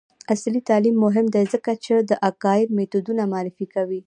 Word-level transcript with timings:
عصري 0.33 0.61
تعلیم 0.69 0.95
مهم 1.05 1.25
دی 1.33 1.43
ځکه 1.53 1.71
چې 1.83 1.93
د 2.09 2.11
اګایل 2.29 2.67
میتودونه 2.77 3.23
معرفي 3.31 3.65
کوي. 3.75 3.99